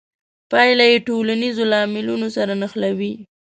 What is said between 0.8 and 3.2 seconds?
یې ټولنیزو لاملونو سره نښلوي.